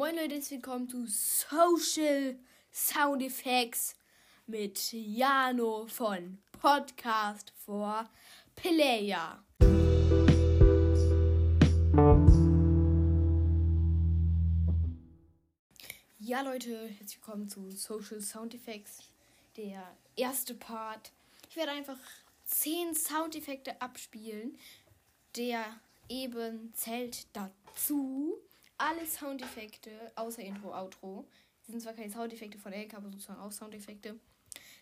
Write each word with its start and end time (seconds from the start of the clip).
Moin 0.00 0.16
Leute, 0.16 0.36
herzlich 0.36 0.62
willkommen 0.62 0.88
zu 0.88 1.04
Social 1.06 2.34
Sound 2.72 3.22
Effects 3.22 3.96
mit 4.46 4.94
Jano 4.94 5.86
von 5.88 6.38
Podcast 6.52 7.52
for 7.54 8.08
Player. 8.56 9.44
Ja 16.18 16.40
Leute, 16.40 16.88
herzlich 16.88 17.18
willkommen 17.18 17.50
zu 17.50 17.70
Social 17.70 18.22
Sound 18.22 18.54
Effects, 18.54 19.02
der 19.58 19.86
erste 20.16 20.54
Part. 20.54 21.12
Ich 21.50 21.56
werde 21.56 21.72
einfach 21.72 21.98
10 22.46 22.94
Soundeffekte 22.94 23.82
abspielen, 23.82 24.56
der 25.36 25.78
eben 26.08 26.72
zählt 26.72 27.26
dazu 27.34 28.40
alle 28.80 29.06
Soundeffekte, 29.06 29.90
außer 30.14 30.42
Intro, 30.42 30.74
Outro, 30.74 31.28
sind 31.66 31.82
zwar 31.82 31.92
keine 31.92 32.10
Soundeffekte 32.10 32.58
von 32.58 32.72
Elke, 32.72 32.96
aber 32.96 33.10
sozusagen 33.10 33.40
auch 33.40 33.52
Soundeffekte, 33.52 34.18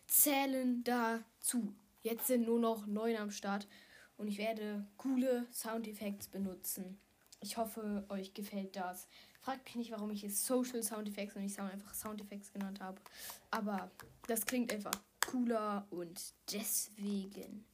zählen 0.06 0.84
dazu. 0.84 1.74
Jetzt 2.02 2.28
sind 2.28 2.46
nur 2.46 2.60
noch 2.60 2.86
neun 2.86 3.16
am 3.16 3.30
Start 3.30 3.66
und 4.16 4.28
ich 4.28 4.38
werde 4.38 4.86
coole 4.96 5.46
Soundeffekte 5.52 6.28
benutzen. 6.30 6.98
Ich 7.40 7.56
hoffe, 7.56 8.04
euch 8.08 8.34
gefällt 8.34 8.76
das. 8.76 9.08
Fragt 9.40 9.64
mich 9.66 9.76
nicht, 9.76 9.90
warum 9.90 10.10
ich 10.10 10.24
es 10.24 10.46
Social 10.46 10.82
Soundeffekte 10.82 11.36
und 11.36 11.44
nicht 11.44 11.58
einfach 11.58 11.94
Soundeffekte 11.94 12.52
genannt 12.52 12.80
habe. 12.80 13.00
Aber 13.50 13.90
das 14.26 14.46
klingt 14.46 14.72
einfach 14.72 14.94
cooler 15.26 15.86
und 15.90 16.34
deswegen 16.52 17.64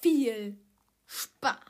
viel 0.00 0.58
Spaß. 1.06 1.67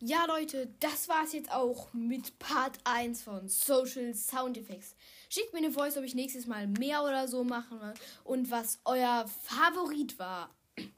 Ja, 0.00 0.24
Leute, 0.26 0.72
das 0.80 1.08
war's 1.08 1.32
jetzt 1.32 1.50
auch 1.52 1.92
mit 1.92 2.38
Part 2.38 2.78
1 2.84 3.22
von 3.22 3.48
Social 3.48 4.14
Sound 4.14 4.56
Effects. 4.56 4.94
Schickt 5.28 5.52
mir 5.52 5.58
eine 5.58 5.72
Voice, 5.72 5.96
ob 5.96 6.04
ich 6.04 6.14
nächstes 6.14 6.46
Mal 6.46 6.66
mehr 6.66 7.02
oder 7.02 7.26
so 7.26 7.42
machen 7.44 7.80
will 7.80 7.94
und 8.24 8.50
was 8.50 8.80
euer 8.84 9.26
Favorit 9.42 10.18
war. 10.18 10.54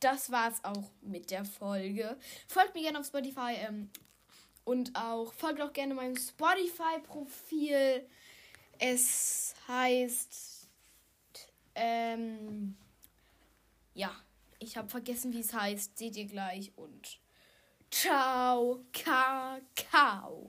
Das 0.00 0.30
war's 0.30 0.62
auch 0.62 0.92
mit 1.00 1.32
der 1.32 1.44
Folge. 1.44 2.16
Folgt 2.46 2.72
mir 2.76 2.82
gerne 2.82 3.00
auf 3.00 3.06
Spotify 3.06 3.54
ähm, 3.56 3.90
und 4.64 4.94
auch 4.94 5.32
folgt 5.32 5.60
auch 5.60 5.72
gerne 5.72 5.92
meinem 5.94 6.14
Spotify-Profil. 6.16 8.06
Es 8.78 9.37
heißt. 9.68 10.68
Ähm. 11.74 12.76
Ja, 13.94 14.14
ich 14.58 14.76
habe 14.76 14.88
vergessen, 14.88 15.32
wie 15.32 15.40
es 15.40 15.52
heißt. 15.54 15.98
Seht 15.98 16.16
ihr 16.16 16.26
gleich 16.26 16.72
und. 16.76 17.20
Ciao, 17.90 18.84
Kakao. 18.92 20.47